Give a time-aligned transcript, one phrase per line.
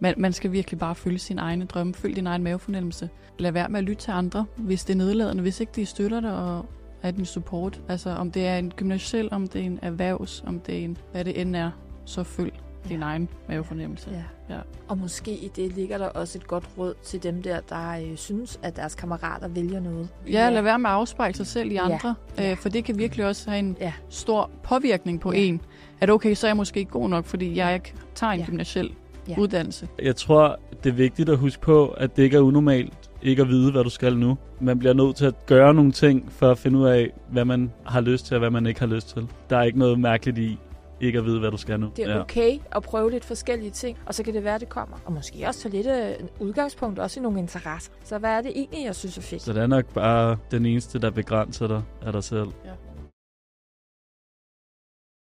[0.00, 3.08] Man, man skal virkelig bare følge sin egne drømme, følge din egen mavefornemmelse.
[3.38, 6.20] Lad være med at lytte til andre, hvis det er nedladende, hvis ikke de støtter
[6.20, 6.66] dig og
[7.02, 7.80] er din support.
[7.88, 10.96] Altså om det er en gymnasiel, om det er en erhvervs, om det er en,
[11.12, 11.70] hvad det end er,
[12.04, 12.52] så følg
[12.88, 14.10] din egen mavefornemmelse.
[14.10, 14.54] Ja.
[14.54, 14.60] Ja.
[14.88, 18.16] Og måske i det ligger der også et godt råd til dem der, der øh,
[18.16, 20.08] synes, at deres kammerater vælger noget.
[20.30, 21.84] Ja, lad være med at afspejle sig selv i Ja.
[21.84, 22.50] andre, Ja.
[22.50, 23.92] Øh, for det kan virkelig også have en Ja.
[24.08, 25.38] stor påvirkning på Ja.
[25.38, 25.60] en.
[26.00, 28.46] At okay, så er jeg måske ikke god nok, fordi jeg ikke tager en Ja.
[28.46, 28.92] gymnasiel
[29.28, 29.34] Ja.
[29.38, 29.88] uddannelse.
[30.02, 32.92] Jeg tror, det er vigtigt at huske på, at det ikke er unormalt
[33.22, 34.38] ikke at vide, hvad du skal nu.
[34.60, 37.72] Man bliver nødt til at gøre nogle ting for at finde ud af, hvad man
[37.84, 39.28] har lyst til og hvad man ikke har lyst til.
[39.50, 40.58] Der er ikke noget mærkeligt i
[41.00, 41.90] ikke at vide, hvad du skal nu.
[41.96, 44.96] Det er okay at prøve lidt forskellige ting, og så kan det være, det kommer.
[45.04, 47.92] Og måske også tage lidt udgangspunkt også i nogle interesser.
[48.04, 49.42] Så hvad er det egentlig, jeg synes er fedt?
[49.42, 52.48] Så det er nok bare den eneste, der begrænser dig af dig selv.
[52.64, 52.70] Ja.